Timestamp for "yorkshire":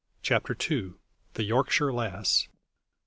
1.43-1.93